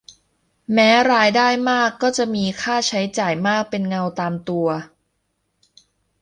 [0.73, 4.67] แม้รายได้มากก็จะมีค่าใช้จ่ายมากเป็นเงาตามตัว